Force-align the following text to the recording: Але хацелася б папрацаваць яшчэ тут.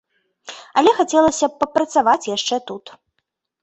Але 0.83 0.95
хацелася 1.01 1.45
б 1.53 1.61
папрацаваць 1.61 2.21
яшчэ 2.35 2.55
тут. 2.69 2.85